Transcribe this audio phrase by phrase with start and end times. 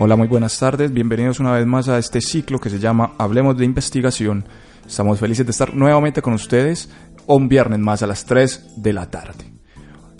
[0.00, 0.92] Hola, muy buenas tardes.
[0.92, 4.44] Bienvenidos una vez más a este ciclo que se llama Hablemos de Investigación.
[4.86, 6.88] Estamos felices de estar nuevamente con ustedes
[7.26, 9.52] un viernes más a las 3 de la tarde.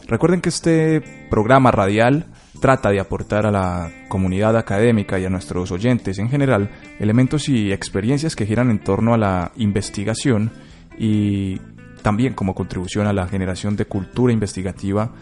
[0.08, 2.26] Recuerden que este programa radial
[2.60, 7.70] trata de aportar a la comunidad académica y a nuestros oyentes en general elementos y
[7.70, 10.50] experiencias que giran en torno a la investigación
[10.98, 11.60] y
[12.02, 15.12] también como contribución a la generación de cultura investigativa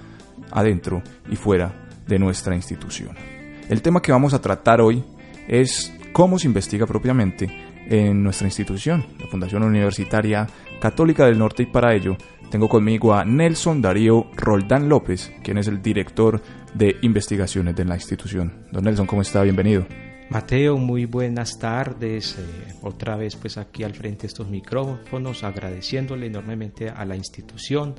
[0.50, 3.35] adentro y fuera de nuestra institución.
[3.68, 5.02] El tema que vamos a tratar hoy
[5.48, 7.48] es cómo se investiga propiamente
[7.88, 10.46] en nuestra institución, la Fundación Universitaria
[10.80, 12.16] Católica del Norte, y para ello
[12.48, 16.40] tengo conmigo a Nelson Darío Roldán López, quien es el director
[16.74, 18.52] de investigaciones de la institución.
[18.70, 19.42] Don Nelson, ¿cómo está?
[19.42, 19.84] Bienvenido.
[20.28, 22.36] Mateo, muy buenas tardes.
[22.38, 27.94] Eh, otra vez pues aquí al frente de estos micrófonos, agradeciéndole enormemente a la institución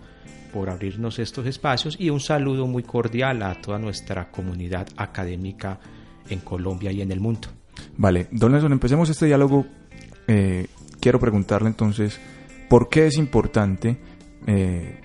[0.51, 5.79] por abrirnos estos espacios y un saludo muy cordial a toda nuestra comunidad académica
[6.29, 7.47] en Colombia y en el mundo.
[7.95, 9.65] Vale, don Nelson, empecemos este diálogo.
[10.27, 10.67] Eh,
[10.99, 12.19] quiero preguntarle entonces,
[12.69, 13.97] ¿por qué es importante
[14.45, 14.99] eh,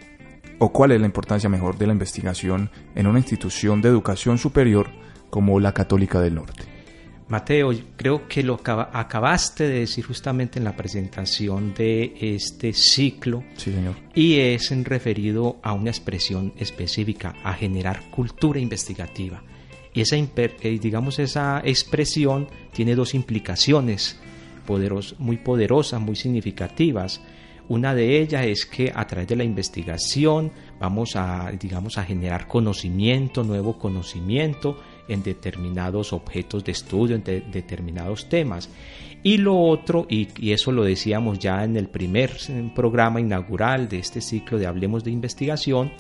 [0.59, 4.89] o cuál es la importancia mejor de la investigación en una institución de educación superior
[5.31, 6.72] como la Católica del Norte?
[7.33, 13.43] Mateo, creo que lo acabaste de decir justamente en la presentación de este ciclo.
[13.57, 13.95] Sí, señor.
[14.15, 19.43] Y es en referido a una expresión específica, a generar cultura investigativa.
[19.95, 24.21] Y esa, eh, digamos, esa expresión tiene dos implicaciones
[25.19, 27.23] muy poderosas, muy significativas.
[27.67, 32.47] Una de ellas es que a través de la investigación vamos a, digamos, a generar
[32.47, 38.69] conocimiento, nuevo conocimiento, en determinados objetos de estudio, en determinados temas.
[39.23, 42.37] Y lo otro, y, eso lo decíamos ya en el primer
[42.75, 45.93] programa inaugural de este ciclo de Hablemos de Investigación,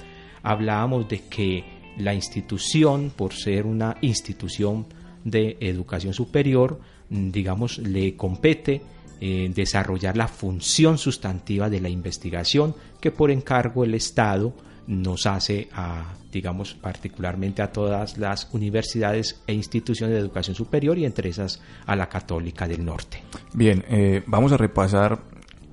[0.42, 1.64] hablábamos de que
[1.98, 4.86] la institución, por ser una institución
[5.24, 8.80] de educación superior, digamos, le compete
[9.20, 14.52] eh, desarrollar la función sustantiva de la investigación que por encargo el Estado
[14.88, 21.04] nos hace a, digamos, particularmente a todas las universidades e instituciones de educación superior y
[21.04, 23.22] entre esas a la Católica del Norte.
[23.52, 25.20] Bien, eh, vamos a repasar,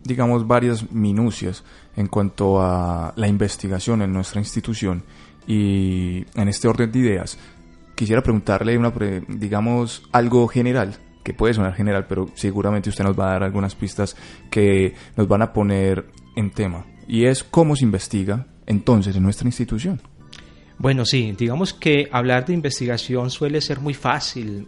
[0.03, 1.63] digamos, varias minucias
[1.95, 5.03] en cuanto a la investigación en nuestra institución
[5.47, 7.39] y en este orden de ideas.
[7.95, 8.93] Quisiera preguntarle, una,
[9.27, 13.75] digamos, algo general que puede sonar general, pero seguramente usted nos va a dar algunas
[13.75, 14.15] pistas
[14.49, 16.05] que nos van a poner
[16.35, 16.85] en tema.
[17.07, 20.01] Y es cómo se investiga entonces en nuestra institución?
[20.79, 24.65] Bueno, sí, digamos que hablar de investigación suele ser muy fácil.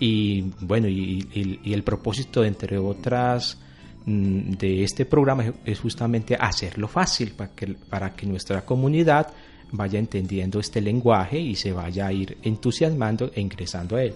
[0.00, 3.58] Y bueno, y, el propósito, entre otras,
[4.04, 9.28] mm, de este programa es justamente hacerlo fácil para que, para que nuestra comunidad
[9.70, 14.14] vaya entendiendo este lenguaje y se vaya a ir entusiasmando e ingresando a él.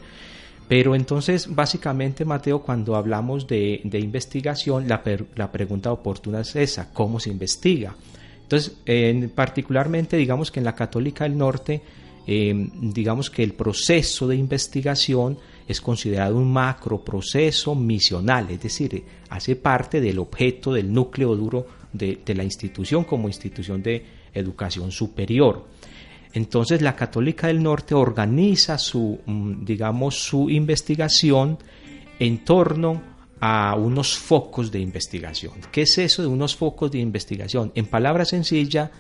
[0.69, 5.01] Pero entonces, básicamente, Mateo, cuando hablamos de, investigación, la,
[5.37, 7.95] la pregunta oportuna es esa, ¿cómo se investiga?
[8.49, 8.77] Entonces,
[9.35, 11.83] particularmente, digamos que en la Católica del Norte,
[12.29, 15.37] em, digamos que el proceso de investigación
[15.67, 21.67] es considerado un macro proceso misional, es decir, hace parte del objeto, del núcleo duro
[21.93, 25.67] de, la institución como institución de educación superior.
[26.33, 31.59] Entonces la Católica del Norte organiza su, mm, digamos, su investigación
[32.21, 35.55] en torno a unos focos de investigación.
[35.71, 37.73] ¿Qué es eso de unos focos de investigación?
[37.75, 38.91] En palabras sencillas,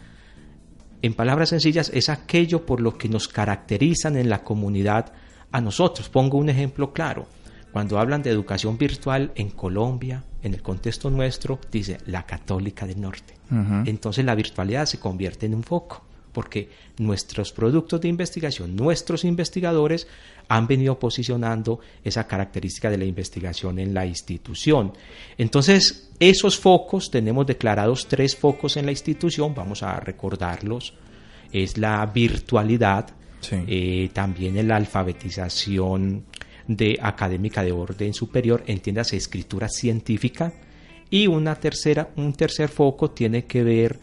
[1.02, 5.12] en palabras sencillas es aquello por lo que nos caracterizan en la comunidad
[5.52, 6.08] a nosotros.
[6.08, 7.26] Pongo un ejemplo claro.
[7.72, 13.00] Cuando hablan de educación virtual en Colombia, en el contexto nuestro, dice la católica del
[13.00, 13.34] norte.
[13.84, 16.05] Entonces la virtualidad se convierte en un foco
[16.36, 16.68] porque
[16.98, 20.06] nuestros productos de investigación, nuestros investigadores
[20.48, 24.92] han venido posicionando esa característica de la investigación en la institución.
[25.38, 30.92] Entonces, esos focos, tenemos declarados tres focos en la institución, vamos a recordarlos,
[31.50, 33.08] es la virtualidad,
[33.50, 36.26] eh, también en la alfabetización
[36.68, 40.52] de académica de orden superior, entiéndase escritura científica,
[41.08, 44.00] Y una tercera, un tercer foco tiene que ver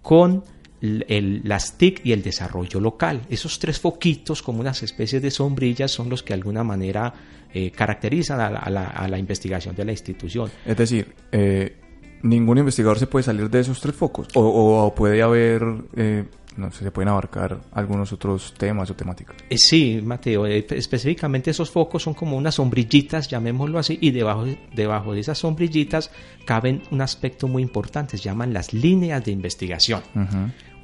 [0.00, 0.44] con
[0.84, 3.22] las TIC y el desarrollo local.
[3.30, 7.12] Esos tres foquitos, como unas especies de sombrillas, son los que de alguna manera
[7.52, 10.50] eh, caracterizan a la, investigación de la institución.
[10.66, 11.76] Es decir, eh,
[12.22, 15.62] ningún investigador se puede salir de esos tres focos, o, puede haber
[15.96, 16.24] eh,
[16.56, 19.36] no sé, se pueden abarcar algunos otros temas o temáticas.
[19.50, 24.44] Eh, sí, Mateo, específicamente esos focos son como unas sombrillitas, llamémoslo así, y debajo,
[24.74, 26.10] debajo de esas sombrillitas
[26.44, 30.02] caben un aspecto muy importante, se llaman las líneas de investigación.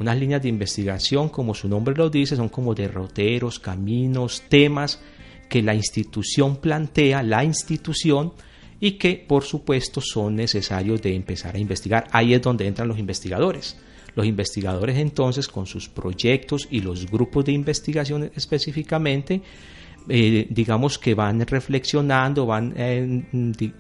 [0.00, 5.00] Unas líneas de investigación, como su nombre lo dice, son como derroteros, caminos, temas
[5.49, 8.32] que la institución plantea, la institución,
[8.81, 12.08] y que por supuesto son necesarios de empezar a investigar.
[12.12, 13.76] Ahí es donde entran los investigadores
[14.14, 19.41] los investigadores entonces con sus proyectos y los grupos de investigación específicamente,
[20.08, 23.25] eh, digamos que van reflexionando, van eh,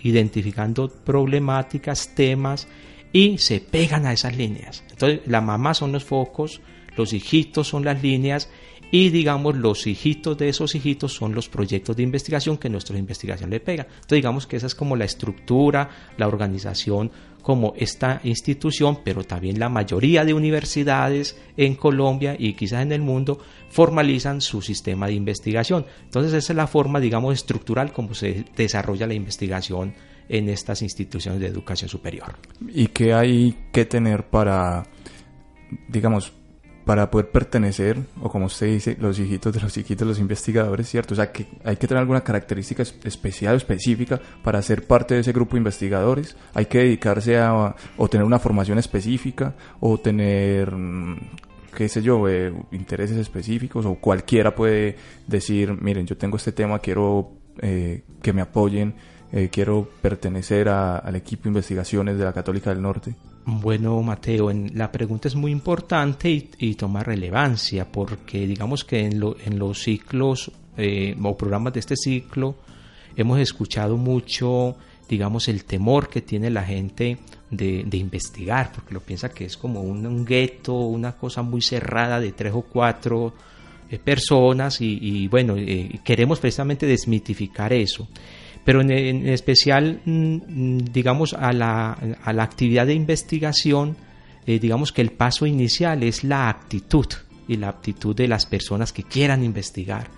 [0.02, 2.68] identificando problemáticas, temas
[3.12, 4.84] y se pegan a esas líneas.
[4.90, 6.60] Entonces la mamá son los focos,
[6.96, 8.50] los hijitos son las líneas
[8.92, 13.50] y digamos los hijitos de esos hijitos son los proyectos de investigación que nuestra investigación
[13.50, 13.84] le pega.
[13.84, 17.10] Entonces digamos que esa es como la estructura, la organización
[17.42, 23.00] como esta institución, pero también la mayoría de universidades en Colombia y quizás en el
[23.00, 23.38] mundo
[23.70, 25.86] formalizan su sistema de investigación.
[26.04, 29.94] Entonces esa es la forma, digamos, estructural como se desarrolla la investigación
[30.30, 32.36] en estas instituciones de educación superior.
[32.68, 34.84] ¿Y qué hay que tener para,
[35.88, 36.32] digamos,
[36.84, 41.14] para poder pertenecer, o como usted dice, los hijitos de los hijitos los investigadores, ¿cierto?
[41.14, 45.20] O sea, que hay que tener alguna característica especial o específica para ser parte de
[45.20, 46.36] ese grupo de investigadores.
[46.54, 51.16] Hay que dedicarse a, o tener una formación específica, o tener, mm,
[51.76, 54.94] qué sé yo, eh, intereses específicos, o cualquiera puede
[55.26, 57.32] decir, miren, yo tengo este tema, quiero
[57.62, 58.94] eh, que me apoyen,
[59.32, 63.14] eh, quiero pertenecer al equipo de investigaciones de la Católica del Norte.
[63.44, 69.20] Bueno, Mateo, en, la pregunta es muy importante y, toma relevancia porque digamos que en,
[69.58, 72.56] los ciclos eh, o programas de este ciclo
[73.16, 74.76] hemos escuchado mucho,
[75.08, 77.18] digamos, el temor que tiene la gente
[77.50, 82.32] de, investigar, porque lo piensa que es como un, gueto, una cosa muy cerrada de
[82.32, 83.32] tres o cuatro
[83.90, 85.54] eh, personas y, bueno,
[86.04, 88.08] queremos precisamente desmitificar eso
[88.70, 91.90] pero en, especial, mm, digamos, a la,
[92.22, 93.96] a la, actividad de investigación,
[94.46, 97.06] eh, digamos que el paso inicial es la actitud
[97.48, 100.08] y la actitud de las personas que quieran investigar,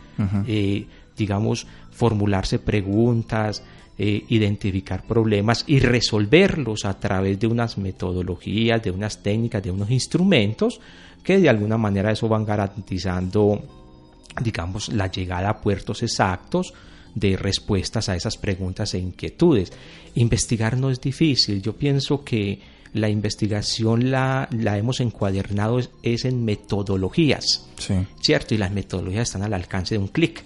[0.46, 0.84] eh,
[1.16, 3.64] digamos, formularse preguntas,
[3.96, 9.90] eh, identificar problemas y resolverlos a través de unas metodologías, de unas técnicas, de unos
[9.90, 10.78] instrumentos
[11.24, 13.62] que de alguna manera eso van garantizando,
[14.42, 16.74] digamos, la llegada a puertos exactos,
[17.14, 19.72] de respuestas a esas preguntas e inquietudes.
[20.14, 22.60] Investigar no es difícil, yo pienso que
[22.94, 27.68] la investigación la, la hemos encuadernado es, en metodologías,
[28.20, 28.54] ¿cierto?
[28.54, 30.44] Y las metodologías están al alcance de un clic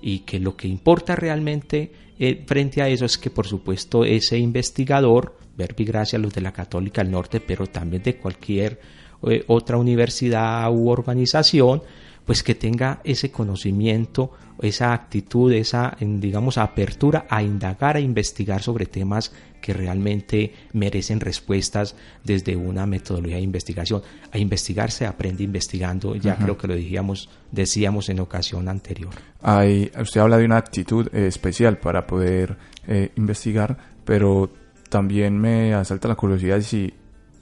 [0.00, 4.38] y que lo que importa realmente eh, frente a eso es que por supuesto ese
[4.38, 8.80] investigador, Verbigracia, los de la Católica del Norte, pero también de cualquier
[9.22, 11.82] eh, otra universidad u organización,
[12.24, 18.84] pues que tenga ese conocimiento, esa actitud, esa, digamos, apertura a indagar, a investigar sobre
[18.84, 24.02] temas que realmente merecen respuestas desde una metodología de investigación.
[24.30, 29.14] A investigar se aprende investigando, ya creo que lo decíamos, decíamos en ocasión anterior.
[29.42, 32.56] Hay, usted habla de una actitud eh, especial para poder
[32.86, 34.50] eh, investigar, pero
[34.88, 36.92] también me asalta la curiosidad si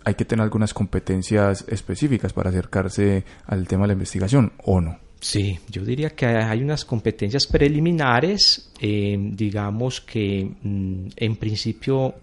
[0.07, 5.01] hay que tener algunas competencias específicas para acercarse al tema de la investigación o no.
[5.19, 12.15] Sí, yo diría que hay unas competencias preliminares, eh, digamos que mm, en principio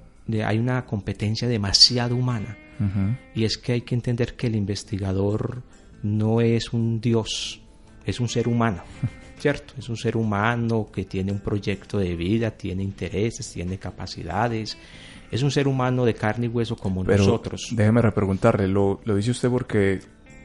[0.46, 2.58] hay una competencia demasiado humana
[3.36, 5.62] y es que hay que entender que el investigador
[6.04, 7.62] no es un dios,
[8.06, 8.84] es un ser humano.
[9.40, 9.74] ¿Cierto?
[9.78, 14.78] Es un ser humano que tiene un proyecto de vida, tiene intereses, tiene capacidades,
[15.34, 17.70] es un ser humano de carne y hueso como nosotros.
[17.72, 20.00] Déjeme repreguntarle, lo, lo dice usted porque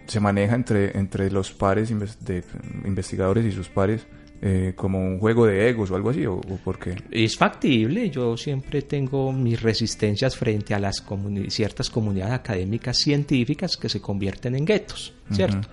[0.06, 1.90] se maneja entre, entre los pares
[2.20, 2.44] de
[2.84, 4.06] investigadores y sus pares
[4.40, 6.94] eh, como un juego de egos o algo así, o, por qué?
[7.10, 11.04] Es factible, yo siempre tengo mis resistencias frente a las
[11.48, 15.68] ciertas comunidades académicas científicas que se convierten en guetos, ¿cierto?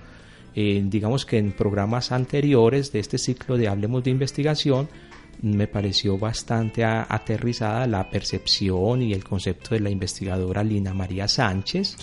[0.56, 4.90] Eh, digamos que en programas anteriores de este ciclo de Hablemos de Investigación,
[5.42, 11.98] me pareció bastante aterrizada la percepción y el concepto de la investigadora Lina María Sánchez,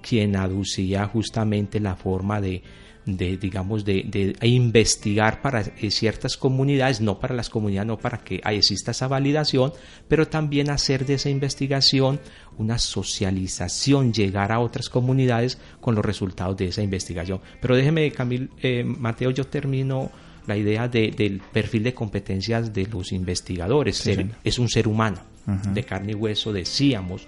[0.00, 2.62] quien aducía justamente la forma de,
[3.06, 8.40] de digamos, de, investigar para eh, ciertas comunidades, no para las comunidades, no para que
[8.44, 9.72] exista esa validación,
[10.08, 12.20] pero también hacer de esa investigación
[12.58, 17.40] una socialización, llegar a otras comunidades con los resultados de esa investigación.
[17.60, 20.10] Pero déjeme, Camil, eh, Mateo, yo termino
[20.46, 24.08] la idea del perfil de competencias de los investigadores.
[24.44, 27.26] Es un ser humano, de carne y hueso, decíamos.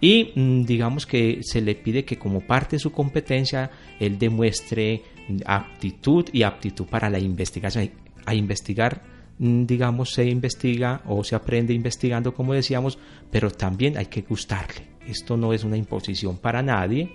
[0.00, 5.02] Y mm, digamos que se le pide que como parte de su competencia él demuestre
[5.44, 7.90] aptitud y aptitud para la investigación.
[8.24, 9.02] A investigar,
[9.38, 12.98] mm, digamos, se investiga o se aprende investigando, como decíamos,
[13.30, 14.88] pero también hay que gustarle.
[15.06, 17.12] Esto no es una imposición para nadie.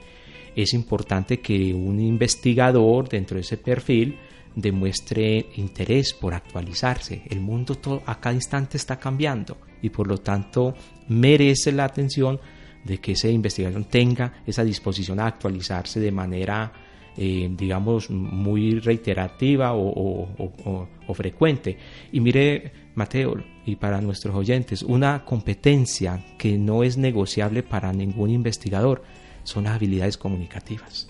[0.56, 4.18] Es importante que un investigador dentro de ese perfil
[4.55, 7.24] demuestre interés por actualizarse.
[7.29, 10.74] El mundo todo, a cada instante está cambiando y por lo tanto
[11.07, 12.39] merece la atención
[12.83, 16.71] de que esa investigación tenga esa disposición a actualizarse de manera,
[17.17, 21.77] eh, digamos, muy reiterativa o, frecuente.
[22.12, 23.35] Y mire, Mateo,
[23.65, 29.03] y para nuestros oyentes, una competencia que no es negociable para ningún investigador
[29.43, 31.09] son las habilidades comunicativas.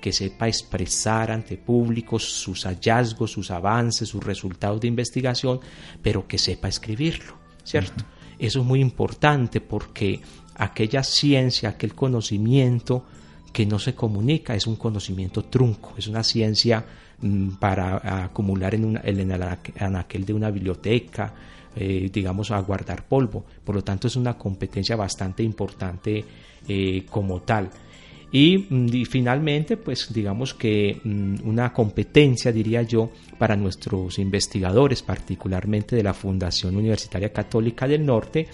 [0.00, 5.60] Que sepa expresar ante públicos sus hallazgos, sus avances, sus resultados de investigación,
[6.02, 8.04] pero que sepa escribirlo, ¿cierto?
[8.38, 10.20] Eso es muy importante porque
[10.56, 13.04] aquella ciencia, aquel conocimiento
[13.52, 16.84] que no se comunica es un conocimiento trunco, es una ciencia
[17.20, 21.34] mm, para acumular en, una, en, aquel de una biblioteca,
[21.76, 23.44] eh, digamos, a guardar polvo.
[23.64, 26.24] Por lo tanto, es una competencia bastante importante
[26.66, 27.70] eh, como tal.
[28.32, 35.96] Mm, y, finalmente, pues digamos que mm, una competencia, diría yo, para nuestros investigadores, particularmente
[35.96, 38.46] de la Fundación Universitaria Católica del Norte,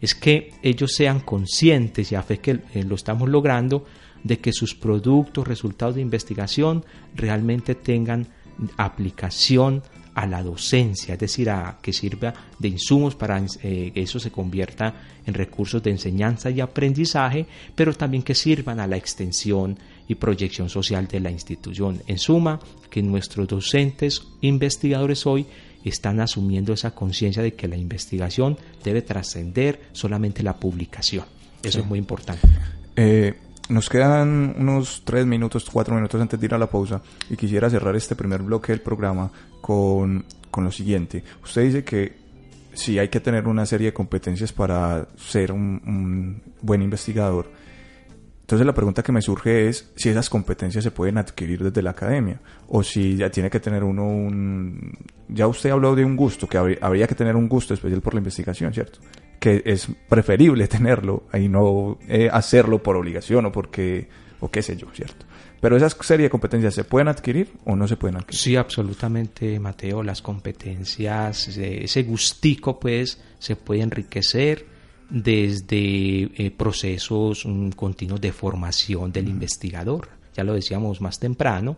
[0.00, 3.86] es que ellos sean conscientes, y a fe que eh, lo estamos logrando,
[4.22, 6.84] de que sus productos, resultados de investigación
[7.14, 8.28] realmente tengan
[8.76, 9.82] aplicación
[10.14, 14.30] a la docencia, es decir, a que sirva de insumos para eh, que eso se
[14.30, 14.94] convierta
[15.26, 19.78] en recursos de enseñanza y aprendizaje, pero también que sirvan a la extensión
[20.08, 22.02] y proyección social de la institución.
[22.06, 25.46] En suma, que nuestros docentes investigadores hoy
[25.84, 31.24] están asumiendo esa conciencia de que la investigación debe trascender solamente la publicación.
[31.62, 32.46] Eso es muy importante.
[32.96, 33.34] Eh,
[33.68, 37.00] nos quedan unos tres minutos, cuatro minutos antes de ir a la pausa
[37.30, 39.30] y quisiera cerrar este primer bloque del programa
[39.62, 41.24] con, con lo siguiente.
[41.42, 42.12] Usted dice que
[42.74, 47.50] sí hay que tener una serie de competencias para ser un buen investigador,
[48.52, 51.92] entonces la pregunta que me surge es si esas competencias se pueden adquirir desde la
[51.92, 52.38] academia
[52.68, 54.92] o si ya tiene que tener uno un...
[55.28, 58.18] Ya usted habló de un gusto, que habría, que tener un gusto especial por la
[58.18, 58.98] investigación, ¿cierto?
[59.40, 64.08] Que es preferible tenerlo y no eh, hacerlo por obligación o porque...
[64.40, 65.24] o qué sé yo, ¿cierto?
[65.62, 68.40] Pero esas serie de competencias se pueden adquirir o no se pueden adquirir.
[68.40, 70.02] Sí, absolutamente, Mateo.
[70.02, 74.66] Las competencias, ese gustico, pues, se puede enriquecer
[75.08, 80.08] desde eh, procesos mm, continuos de formación del investigador.
[80.34, 81.76] Ya lo decíamos más temprano,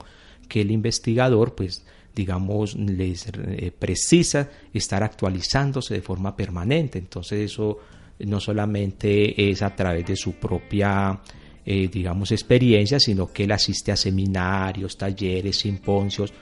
[0.48, 6.98] que el investigador, pues, digamos, les eh, precisa estar actualizándose de forma permanente.
[6.98, 7.80] Entonces eso
[8.20, 11.20] no solamente es a través de su propia,
[11.66, 16.32] eh, digamos, experiencia, sino que él asiste a seminarios, talleres, simposios,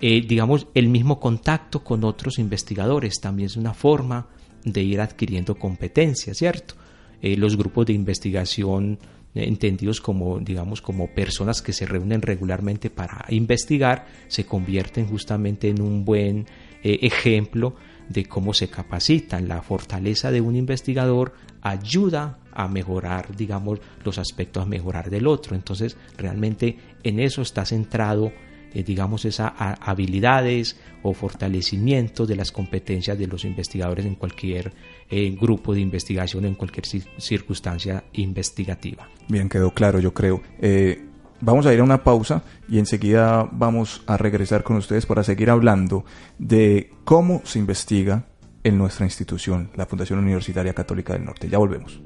[0.00, 4.26] digamos, el mismo contacto con otros investigadores también es una forma
[4.64, 6.74] de ir adquiriendo competencias, ¿cierto?
[7.22, 8.98] Eh, los grupos de investigación
[9.34, 15.68] eh, entendidos como digamos como personas que se reúnen regularmente para investigar se convierten justamente
[15.68, 16.46] en un buen
[16.82, 17.76] eh, ejemplo
[18.08, 24.62] de cómo se capacitan la fortaleza de un investigador ayuda a mejorar digamos los aspectos
[24.62, 28.32] a mejorar del otro entonces realmente en eso está centrado
[28.74, 34.72] eh, digamos, esas habilidades o fortalecimiento de las competencias de los investigadores en cualquier
[35.10, 36.86] eh, grupo de investigación, en cualquier
[37.18, 39.08] circunstancia investigativa.
[39.28, 40.40] Bien, quedó claro, yo creo.
[40.58, 41.04] Eh,
[41.40, 45.50] vamos a ir a una pausa y enseguida vamos a regresar con ustedes para seguir
[45.50, 46.06] hablando
[46.38, 48.24] de cómo se investiga
[48.64, 51.48] en nuestra institución, la Fundación Universitaria Católica del Norte.
[51.48, 52.00] Ya volvemos.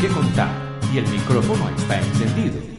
[0.00, 0.50] Que contar
[0.92, 2.75] y el micrófono está encendido.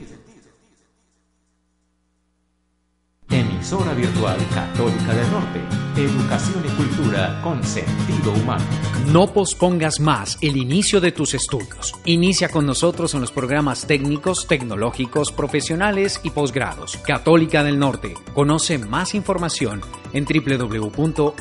[3.68, 5.60] Emisora virtual católica del norte.
[5.98, 8.64] Educación y cultura con sentido humano.
[9.12, 11.94] No pospongas más el inicio de tus estudios.
[12.06, 16.96] Inicia con nosotros en los programas técnicos, tecnológicos, profesionales y posgrados.
[17.06, 18.14] Católica del Norte.
[18.34, 19.82] Conoce más información
[20.14, 21.36] en www.ucn.edu.co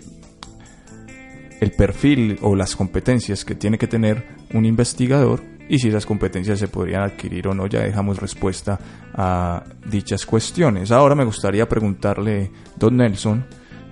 [1.60, 6.60] el perfil o las competencias que tiene que tener un investigador y si esas competencias
[6.60, 7.65] se podrían adquirir o no.
[7.65, 8.80] Ya dejamos respuesta
[9.15, 10.92] a dichas cuestiones.
[10.92, 13.44] Ahora me gustaría preguntarle, don Nelson,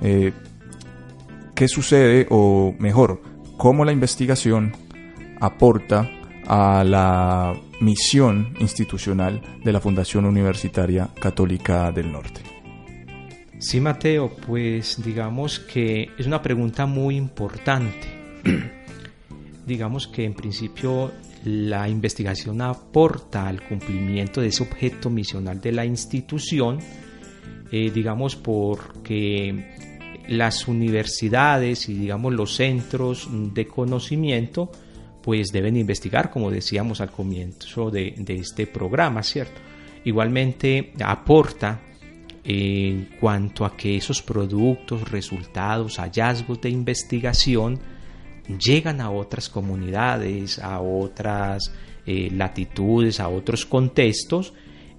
[0.03, 0.31] eh,
[1.61, 3.21] qué sucede o mejor,
[3.55, 4.71] cómo la investigación
[5.39, 6.09] aporta
[6.47, 12.41] a la misión institucional de la Fundación Universitaria Católica del Norte.
[13.59, 18.07] Sí, Mateo, pues digamos que es una pregunta muy importante.
[19.67, 21.11] digamos que en principio
[21.43, 26.79] la investigación aporta al cumplimiento de ese objeto misional de la institución,
[27.71, 29.90] eh, digamos porque
[30.31, 34.71] las universidades y digamos los centros de conocimiento
[35.21, 39.59] pues deben investigar como decíamos al comienzo de, este programa, ¿cierto?
[40.05, 41.81] Igualmente aporta
[42.43, 47.79] en cuanto a que esos productos, resultados, hallazgos de investigación
[48.57, 51.71] llegan a otras comunidades, a otras
[52.05, 54.53] eh, latitudes, a otros contextos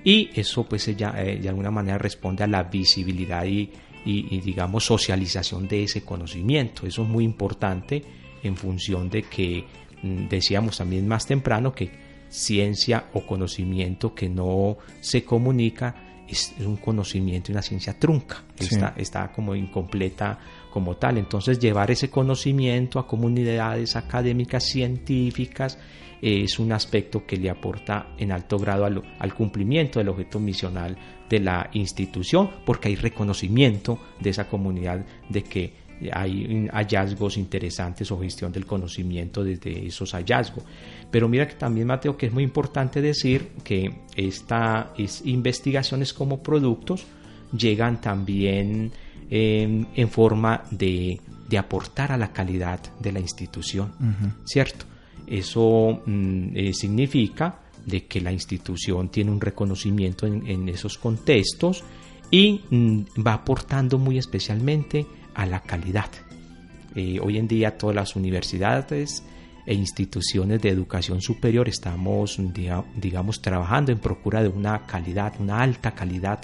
[0.04, 3.70] y eso pues eh, de alguna manera responde a la visibilidad y,
[4.04, 6.86] y, digamos socialización de ese conocimiento.
[6.86, 8.02] Eso es muy importante
[8.42, 9.64] en función de que
[10.02, 11.90] mm, decíamos también más temprano que
[12.28, 15.94] ciencia o conocimiento que no se comunica
[16.32, 20.38] es un conocimiento y una ciencia trunca, está, está como incompleta
[20.70, 21.18] como tal.
[21.18, 25.78] Entonces llevar ese conocimiento a comunidades académicas, científicas,
[26.22, 30.96] es un aspecto que le aporta en alto grado al, cumplimiento del objeto misional
[31.28, 35.82] de la institución, porque hay reconocimiento de esa comunidad de que
[36.12, 40.64] hay hallazgos interesantes o gestión del conocimiento desde esos hallazgos.
[41.11, 44.88] Pero mira que también, Mateo, que es muy importante decir que estas
[45.24, 47.04] investigaciones como productos
[47.56, 48.92] llegan también
[49.28, 51.20] en, forma de,
[51.58, 53.92] aportar a la calidad de la institución,
[54.44, 54.91] ¿cierto?
[55.33, 61.83] Eso mm, eh, significa de que la institución tiene un reconocimiento en, esos contextos
[62.31, 66.11] y mm, va aportando muy especialmente a la calidad.
[66.95, 69.25] Eh, hoy en día todas las universidades
[69.64, 72.38] e instituciones de educación superior estamos,
[72.95, 76.40] digamos, trabajando en procura de una calidad, una alta calidad,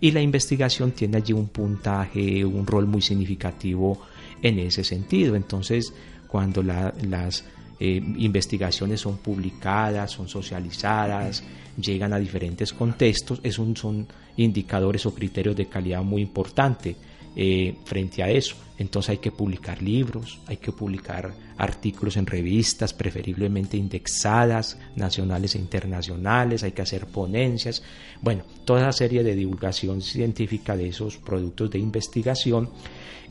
[0.00, 4.00] y la investigación tiene allí un puntaje, un rol muy significativo
[4.42, 5.34] en ese sentido.
[5.34, 5.92] Entonces,
[6.28, 7.42] cuando las
[7.80, 11.44] eh, investigaciones son publicadas, son socializadas,
[11.80, 16.96] llegan a diferentes contextos, es son indicadores o criterios de calidad muy importante
[17.36, 18.56] eh, frente a eso.
[18.78, 25.58] Entonces hay que publicar libros, hay que publicar artículos en revistas, preferiblemente indexadas, nacionales e
[25.58, 27.82] internacionales, hay que hacer ponencias,
[28.22, 32.70] bueno, toda esa serie de divulgación científica de esos productos de investigación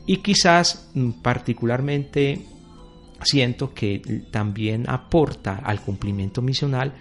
[0.06, 2.44] y quizás mm, particularmente
[3.22, 6.94] siento que también aporta al cumplimiento misional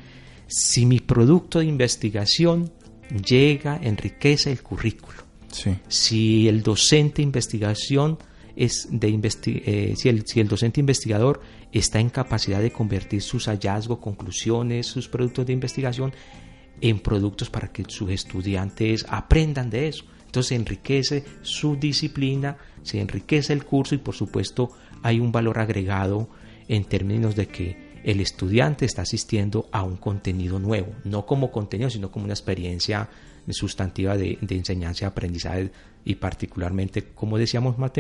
[0.48, 2.72] si mi producto de investigación
[3.10, 5.28] llega, enriquece el currículo.
[5.88, 8.18] Si el docente investigación
[8.56, 9.08] es de
[9.46, 14.88] eh, si, el, si el docente investigador está en capacidad de convertir sus hallazgos, conclusiones,
[14.88, 16.14] sus productos de investigación
[16.82, 20.06] en productos para que sus estudiantes aprendan de eso.
[20.28, 24.70] Entonces se enriquece su disciplina, se enriquece el curso y por supuesto
[25.02, 26.30] hay un valor agregado
[26.68, 31.90] en términos de que el estudiante está asistiendo a un contenido nuevo, no como contenido,
[31.90, 33.10] sino como una experiencia
[33.50, 35.72] sustantiva de, enseñanza y aprendizaje
[36.06, 37.92] y particularmente, como decíamos más,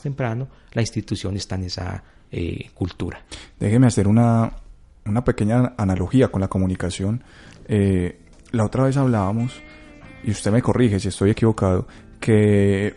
[0.00, 3.24] temprano, la institución está en esa eh, cultura.
[3.58, 4.52] Déjeme hacer una,
[5.04, 7.22] una pequeña analogía con la comunicación.
[7.68, 9.52] Eh, la otra vez hablábamos,
[10.24, 11.86] y usted me corrige si estoy equivocado,
[12.20, 12.94] que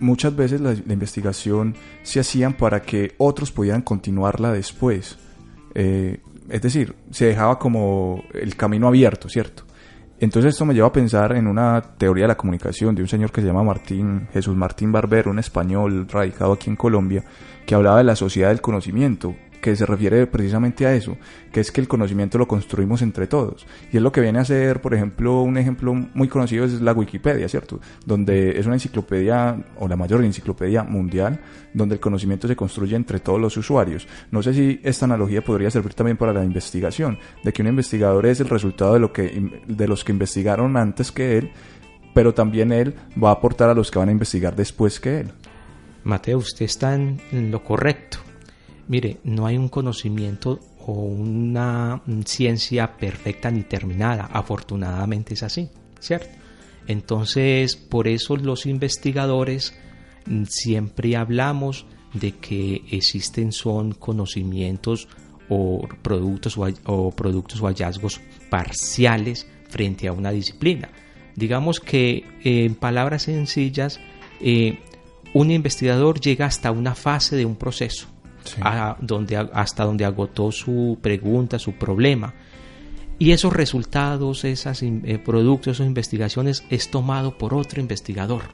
[0.00, 5.18] muchas veces la, investigación se hacían para que otros pudieran continuarla después.
[5.74, 9.64] Eh, es decir, se dejaba como el camino abierto, ¿cierto?
[10.18, 13.32] Entonces esto me lleva a pensar en una teoría de la comunicación de un señor
[13.32, 17.24] que se llama Martín, Jesús Martín Barbero, un español radicado aquí en Colombia,
[17.64, 21.16] que hablaba de la sociedad del conocimiento, que se refiere precisamente a eso,
[21.52, 23.66] que es que el conocimiento lo construimos entre todos.
[23.92, 26.92] Y es lo que viene a ser, por ejemplo, un ejemplo muy conocido es la
[26.92, 27.80] Wikipedia, ¿cierto?
[28.06, 31.40] Donde es una enciclopedia, o la mayor enciclopedia mundial,
[31.74, 34.08] donde el conocimiento se construye entre todos los usuarios.
[34.30, 38.26] No sé si esta analogía podría servir también para la investigación, de que un investigador
[38.26, 41.50] es el resultado de, lo que, de los que investigaron antes que él,
[42.14, 45.32] pero también él va a aportar a los que van a investigar después que él.
[46.02, 47.20] Mateo, usted está en
[47.50, 48.18] lo correcto
[48.90, 54.28] Mire, no hay un conocimiento o una ciencia perfecta ni terminada.
[54.32, 55.68] Afortunadamente es así,
[56.00, 56.26] ¿cierto?
[56.88, 59.78] Entonces, por eso los investigadores
[60.26, 65.06] mm, siempre hablamos de que existen son conocimientos
[65.48, 70.90] o productos o, productos o hallazgos parciales frente a una disciplina.
[71.36, 74.00] Digamos que en palabras sencillas,
[74.40, 74.80] eh,
[75.32, 78.08] un investigador llega hasta una fase de un proceso
[79.00, 82.34] donde, hasta donde agotó su pregunta, su problema.
[83.18, 88.44] Y esos resultados, esos eh, productos, esas investigaciones es tomado por otro investigador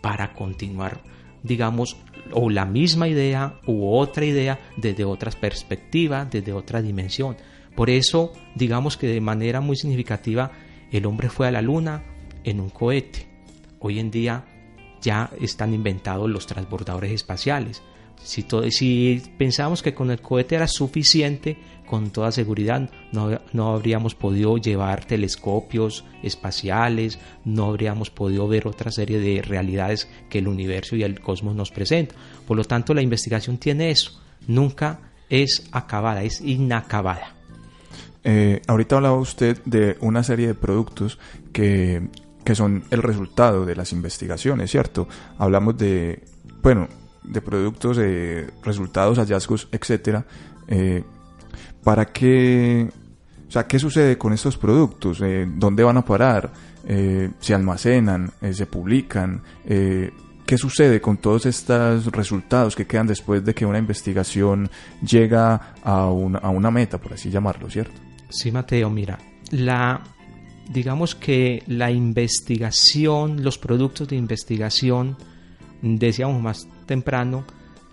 [0.00, 1.02] para continuar,
[1.42, 1.96] digamos,
[2.32, 7.36] o la misma idea u otra idea desde otras perspectivas, desde otra dimensión.
[7.76, 10.52] Por eso, digamos que de manera muy significativa,
[10.90, 12.02] el hombre fue a la luna
[12.44, 13.28] en un cohete.
[13.80, 14.44] Hoy en día
[15.00, 17.82] ya están inventados los transbordadores espaciales.
[18.22, 21.56] Si, pensamos que con el cohete era suficiente,
[21.86, 29.18] con toda seguridad no, habríamos podido llevar telescopios espaciales, no habríamos podido ver otra serie
[29.18, 32.16] de realidades que el universo y el cosmos nos presentan.
[32.46, 37.34] Por lo tanto, la investigación tiene eso, nunca es acabada, es inacabada.
[38.22, 41.18] Eh, ahorita hablaba usted de una serie de productos
[41.52, 42.02] que,
[42.44, 45.08] que son el resultado de las investigaciones, ¿cierto?
[45.38, 46.22] Hablamos de,
[46.62, 46.88] bueno,
[47.22, 50.24] de productos, de resultados, hallazgos, etcétera,
[50.68, 51.04] eh,
[51.82, 52.88] para qué,
[53.48, 56.52] o sea, qué sucede con estos productos, eh, dónde van a parar,
[56.86, 63.54] eh, se almacenan, se publican, qué sucede con todos estos resultados que quedan después de
[63.54, 64.68] que una investigación
[65.00, 68.00] llega a una, a una meta, por así llamarlo, ¿cierto?
[68.30, 69.18] Sí, Mateo, mira,
[69.50, 70.00] la
[70.70, 75.16] digamos que la investigación, los productos de investigación,
[75.82, 77.44] decíamos más temprano,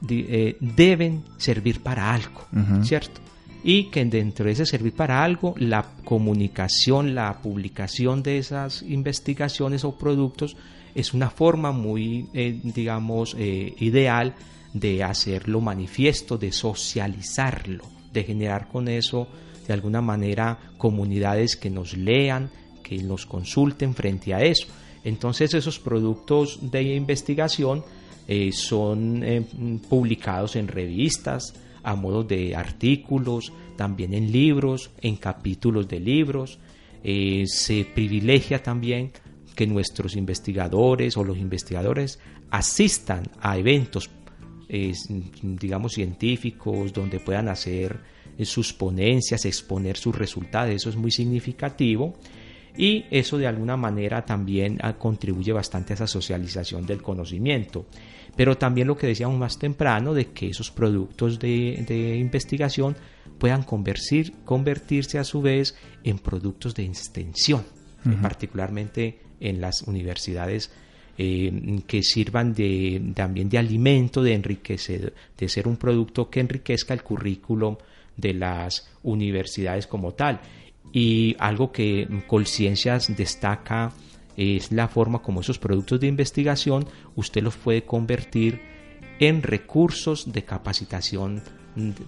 [0.10, 2.46] eh, deben servir para algo,
[2.84, 3.22] ¿cierto?
[3.64, 9.84] Y que dentro de ese servir para algo, la comunicación, la publicación de esas investigaciones
[9.84, 10.56] o productos
[10.94, 14.36] es una forma muy, eh, digamos, eh, ideal
[14.74, 19.28] de hacerlo manifiesto, de socializarlo, de generar con eso,
[19.68, 22.50] de alguna manera, comunidades que nos lean,
[22.84, 24.68] que nos consulten frente a eso.
[25.08, 27.82] Entonces esos productos de investigación
[28.28, 29.42] eh, son eh,
[29.88, 36.60] publicados en revistas, a modo de artículos, también en libros, en capítulos de libros.
[37.06, 39.14] Eh, se privilegia también
[39.56, 44.10] que nuestros investigadores o los investigadores asistan a eventos,
[45.42, 48.02] digamos, científicos, donde puedan hacer
[48.44, 50.76] sus ponencias, exponer sus resultados.
[50.76, 52.18] Eso es muy significativo
[52.78, 57.86] y eso de alguna manera también ah, contribuye bastante a esa socialización del conocimiento.
[58.36, 62.96] Pero también lo que decíamos más temprano de que esos productos de, investigación
[63.40, 67.64] puedan convertir, convertirse a su vez en productos de extensión,
[68.22, 70.72] particularmente en las universidades
[71.18, 76.94] eh, que sirvan de, también de alimento, de enriquecer, de ser un producto que enriquezca
[76.94, 77.76] el currículum
[78.16, 80.40] de las universidades como tal.
[80.92, 83.92] Y algo que Colciencias destaca
[84.36, 88.62] es la forma como esos productos de investigación usted los puede convertir
[89.20, 91.42] en recursos de capacitación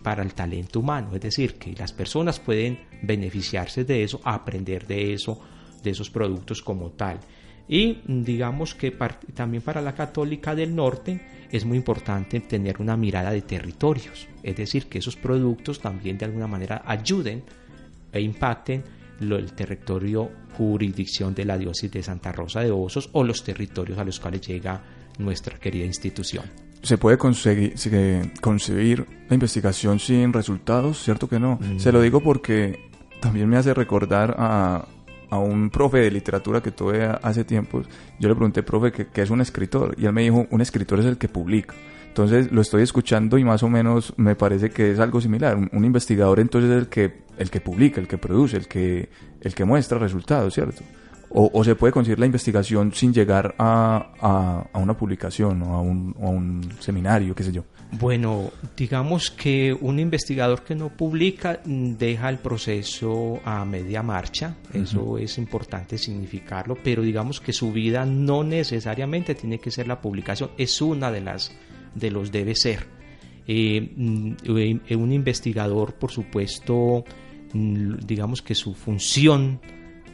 [0.03, 5.13] para el talento humano, es decir, que las personas pueden beneficiarse de eso, aprender de
[5.13, 5.39] eso,
[5.83, 7.19] de esos productos como tal.
[7.67, 8.91] Y digamos que
[9.33, 14.55] también para la católica del norte es muy importante tener una mirada de territorios, es
[14.55, 17.43] decir, que esos productos también de alguna manera ayuden
[18.11, 18.83] e impacten
[19.19, 24.03] el territorio jurisdicción de la diócesis de Santa Rosa de Osos o los territorios a
[24.03, 24.81] los cuales llega
[25.17, 26.45] nuestra querida institución.
[26.81, 27.73] ¿Se puede conseguir,
[28.41, 31.03] concebir la investigación sin resultados?
[31.03, 31.59] ¿Cierto que no?
[31.61, 31.79] Mm.
[31.79, 34.87] Se lo digo porque también me hace recordar a,
[35.29, 37.81] a un profe de literatura que tuve hace tiempo.
[38.19, 39.95] Yo le pregunté, profe, ¿qué, es un escritor?
[39.97, 41.75] Y él me dijo, un escritor es el que publica.
[42.19, 45.55] Entonces lo estoy escuchando y más o menos me parece que es algo similar.
[45.55, 49.07] Un, investigador entonces es el que, el que publica, el que produce, el que,
[49.39, 50.83] el que muestra resultados, ¿cierto?
[51.29, 56.13] O, se puede conseguir la investigación sin llegar a, a, una publicación o a un,
[56.19, 57.63] a un seminario, qué sé yo.
[57.91, 65.17] Bueno, digamos que un investigador que no publica deja el proceso a media marcha, eso
[65.17, 70.49] es importante significarlo, pero digamos que su vida no necesariamente tiene que ser la publicación,
[70.57, 71.51] es una de las
[71.95, 72.87] de los debe ser.
[73.47, 74.33] Eh, mm,
[74.87, 77.03] eh, un investigador, por supuesto,
[77.53, 79.59] mm, digamos que su función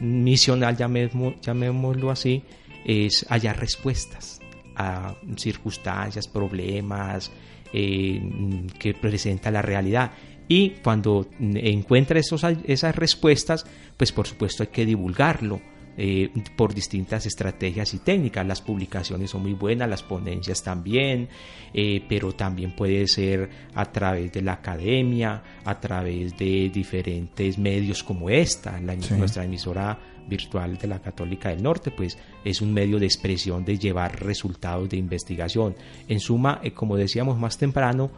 [0.00, 2.42] misional, llamémoslo así,
[2.84, 4.40] es hallar respuestas
[4.76, 7.30] a circunstancias, problemas
[7.72, 8.20] eh,
[8.78, 10.12] que presenta la realidad.
[10.48, 15.60] Y cuando encuentra esos, esas respuestas, pues por supuesto hay que divulgarlo
[15.96, 18.46] eh, por distintas estrategias y técnicas.
[18.46, 21.28] Las publicaciones son muy buenas, las ponencias también,
[21.72, 28.02] eh, pero también puede ser a través de la academia, a través de diferentes medios
[28.02, 32.98] como esta, la, nuestra emisora virtual de la Católica del Norte, pues es un medio
[32.98, 35.74] de expresión de llevar resultados de investigación.
[36.08, 38.10] En suma, eh, como decíamos más temprano,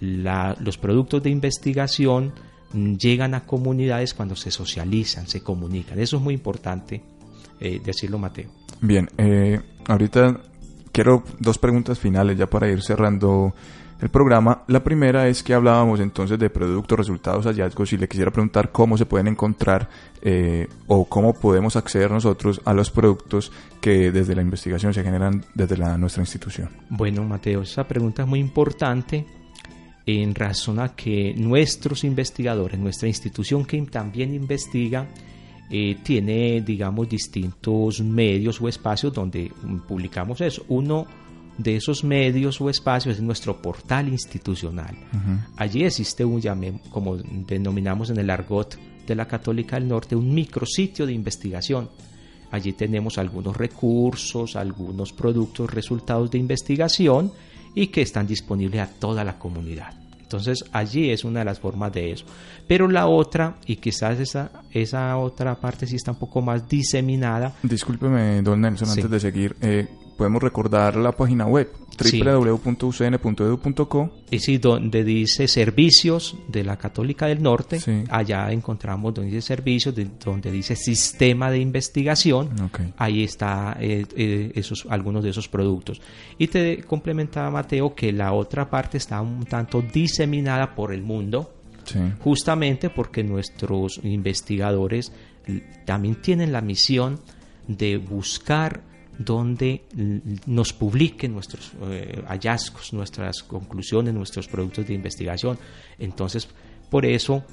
[0.00, 2.34] los productos de investigación
[2.72, 5.98] llegan a comunidades cuando se socializan, se comunican.
[5.98, 7.02] Eso es muy importante
[7.60, 8.50] eh, decirlo, Mateo.
[8.80, 10.40] Bien, eh, ahorita
[10.92, 13.54] quiero dos preguntas finales ya para ir cerrando
[14.00, 14.62] el programa.
[14.66, 18.98] La primera es que hablábamos entonces de productos, resultados, hallazgos y le quisiera preguntar cómo
[18.98, 19.88] se pueden encontrar
[20.20, 25.44] eh, o cómo podemos acceder nosotros a los productos que desde la investigación se generan
[25.54, 26.70] desde la, nuestra institución.
[26.90, 29.24] Bueno, Mateo, esa pregunta es muy importante
[30.06, 35.08] en razón a que nuestros investigadores, nuestra institución que también investiga,
[35.68, 39.52] eh, tiene, digamos, distintos medios o espacios donde
[39.88, 40.64] publicamos eso.
[40.68, 41.06] Uno
[41.58, 44.94] de esos medios o espacios es nuestro portal institucional.
[45.56, 46.40] Allí existe un,
[46.90, 51.88] como denominamos en el argot de la Católica del Norte, un micrositio de investigación.
[52.52, 57.32] Allí tenemos algunos recursos, algunos productos, resultados de investigación
[57.76, 59.92] y que están disponibles a toda la comunidad.
[60.20, 62.24] Entonces allí es una de las formas de eso.
[62.66, 67.54] Pero la otra, y quizás esa, esa otra parte sí está un poco más diseminada.
[67.62, 74.10] Discúlpeme, don Nelson, antes de seguir, eh, podemos recordar la página web www.ucn.edu.co.
[74.30, 79.94] Y sí, donde dice servicios de la Católica del Norte, allá encontramos donde dice servicios,
[80.22, 82.50] donde dice sistema de investigación,
[82.96, 86.00] ahí está eh, eh, esos, algunos de esos productos.
[86.38, 91.52] Y te complementaba Mateo que la otra parte está un tanto diseminada por el mundo,
[92.20, 95.12] justamente porque nuestros investigadores
[95.84, 97.20] también tienen la misión
[97.68, 98.82] de buscar
[99.18, 99.82] donde
[100.46, 105.58] nos publiquen nuestros eh, hallazgos, nuestras conclusiones, nuestros productos de investigación.
[105.98, 106.48] Entonces,
[106.90, 107.44] por eso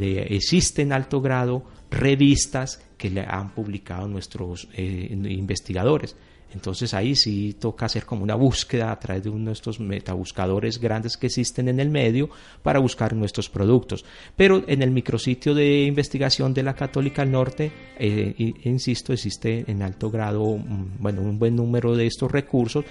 [0.00, 6.16] existen en alto grado revistas que le han publicado nuestros eh, investigadores.
[6.54, 10.80] Entonces ahí sí toca hacer como una búsqueda a través de uno de estos metabuscadores
[10.80, 12.30] grandes que existen en el medio
[12.62, 14.04] para buscar nuestros productos.
[14.36, 19.82] Pero en el micrositio de investigación de la Católica del Norte, eh, insisto, existe en
[19.82, 22.84] alto grado mm, bueno, un buen número de estos recursos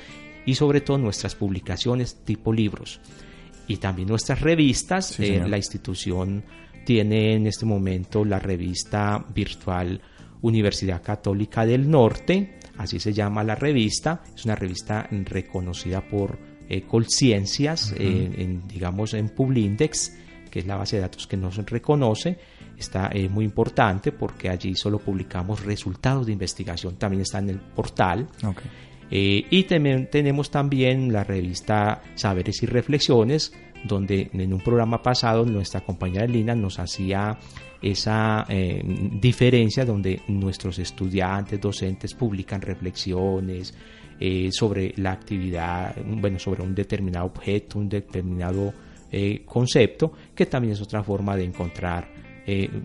[0.46, 3.00] y sobre todo nuestras publicaciones tipo libros.
[3.68, 5.20] Y también nuestras revistas.
[5.20, 6.44] Eh, la institución
[6.86, 10.00] tiene en este momento la revista virtual
[10.42, 16.38] Universidad Católica del Norte, así se llama la revista, es una revista reconocida por
[16.70, 20.18] eh, Colciencias, eh, en, digamos en Publindex,
[20.52, 22.38] que es la base de datos que nos reconoce,
[22.78, 27.60] está eh, muy importante porque allí solo publicamos resultados de investigación, también está en el
[27.60, 28.28] portal.
[29.10, 33.54] y también tenemos también la revista Saberes y Reflexiones,
[33.86, 37.38] donde en un programa pasado nuestra compañera Lina nos hacía
[37.82, 38.82] esa eh,
[39.20, 43.74] diferencia donde nuestros estudiantes, docentes publican reflexiones
[44.20, 48.74] eh, sobre la actividad, bueno, sobre un determinado objeto, un determinado
[49.12, 52.28] eh, concepto, que también es otra forma de encontrar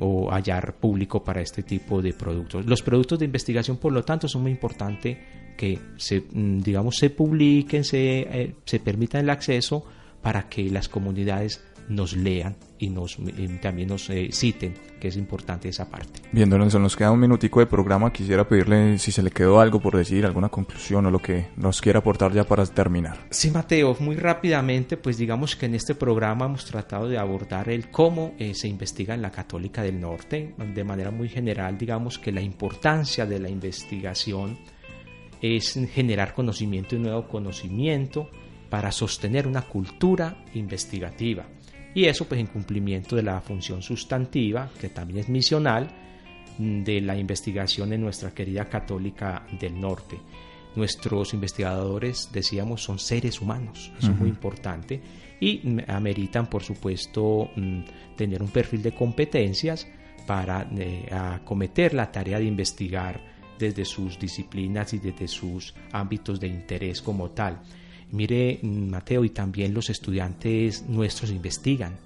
[0.01, 2.67] o hallar público para este tipo de productos.
[2.67, 5.17] Los productos de investigación, por lo tanto, son muy importantes
[5.57, 9.85] que se, mm, digamos, se publiquen, se, se permita el acceso
[10.21, 13.17] para que las comunidades nos lean y nos
[13.61, 16.21] también nos eh, citen, que es importante esa parte.
[16.33, 18.13] Bien, don Nelson, nos queda un minutico de programa.
[18.13, 21.81] Quisiera pedirle si se le quedó algo por decir, alguna conclusión o lo que nos
[21.81, 23.27] quiera aportar ya para terminar.
[23.31, 27.89] Sí, Mateo, muy rápidamente, pues digamos que en este programa hemos tratado de abordar el
[27.91, 30.55] cómo eh, se investiga en la Católica del Norte.
[30.75, 34.59] De manera muy general, digamos que la importancia de la investigación
[35.41, 38.29] es generar conocimiento y nuevo conocimiento
[38.71, 41.45] para sostener una cultura investigativa
[41.95, 45.89] y eso pues en cumplimiento de la función sustantiva, que también es misional,
[46.59, 50.19] mm, de la investigación en nuestra querida católica del norte.
[50.75, 55.03] Nuestros investigadores, decíamos, son seres humanos, eso es muy importante,
[55.39, 57.81] y ameritan, por supuesto, mm,
[58.17, 59.87] tener un perfil de competencias
[60.27, 63.21] para eh, acometer la tarea de investigar
[63.59, 67.61] desde sus disciplinas y desde sus ámbitos de interés como tal.
[68.13, 71.99] Mire, Mateo, y también los estudiantes nuestros investigan.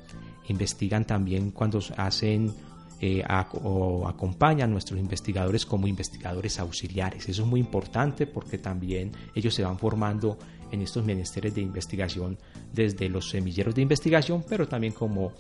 [0.48, 2.54] Investigan también cuando hacen
[3.00, 3.22] eh,
[3.62, 7.28] o acompañan a nuestros investigadores como investigadores auxiliares.
[7.28, 10.38] Eso es muy importante porque también ellos se van formando
[10.70, 12.38] en estos menesteres de investigación
[12.72, 15.32] desde los semilleros de investigación, pero también como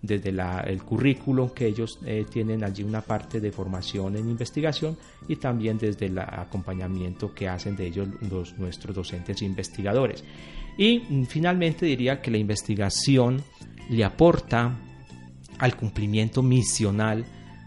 [0.00, 5.36] desde el currículum que ellos eh, tienen allí una parte de formación en investigación y
[5.36, 10.22] también desde el acompañamiento que hacen de ellos los, nuestros docentes investigadores.
[10.76, 13.42] Y mm, finalmente diría que la investigación
[13.90, 14.78] le aporta
[15.58, 17.24] al cumplimiento misional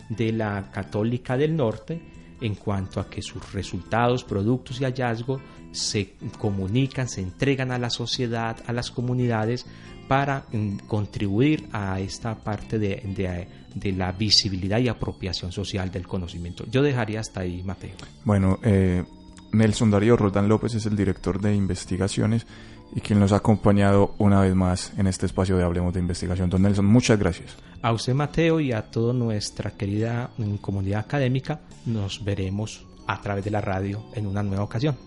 [0.07, 2.01] de la Católica del Norte
[2.39, 7.89] en cuanto a que sus resultados, productos y hallazgos se comunican, se entregan a la
[7.89, 9.65] sociedad, a las comunidades,
[10.07, 13.47] para mm, contribuir a esta parte de,
[13.95, 16.65] la visibilidad y apropiación social del conocimiento.
[16.69, 17.91] Yo dejaría hasta ahí, Mateo.
[18.25, 19.05] Bueno, eh,
[19.53, 22.45] Nelson Darío Roldán López es el director de investigaciones
[22.93, 26.49] y quien nos ha acompañado una vez más en este espacio de Hablemos de Investigación.
[26.49, 27.55] Don Nelson, muchas gracias.
[27.81, 33.43] A usted, Mateo, y a toda nuestra querida mm, comunidad académica, nos veremos a través
[33.45, 34.97] de la radio en una nueva ocasión.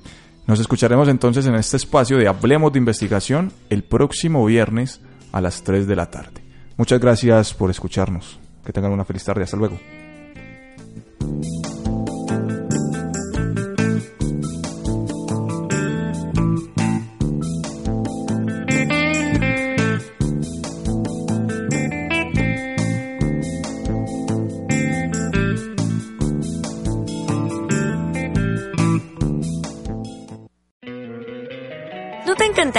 [0.47, 5.01] Nos escucharemos entonces en este espacio de Hablemos de Investigación el próximo viernes
[5.33, 6.45] a las 3 de la tarde.
[6.77, 8.39] Muchas gracias por escucharnos.
[8.65, 9.43] Que tengan una feliz tarde.
[9.43, 9.79] Hasta luego.